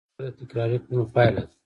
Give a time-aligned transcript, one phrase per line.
[0.15, 1.51] کرکټر د تکراري کړنو پایله ده.